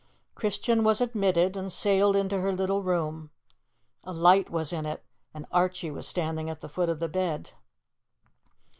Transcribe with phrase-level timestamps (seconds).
[0.33, 3.29] Christian was admitted and sailed into her little room.
[4.03, 7.51] A light was in it and Archie was standing at the foot of the bed.